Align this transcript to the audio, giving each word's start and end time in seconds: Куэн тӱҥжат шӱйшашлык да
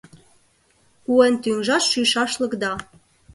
Куэн 1.05 1.33
тӱҥжат 1.43 1.83
шӱйшашлык 1.91 2.53
да 2.63 2.71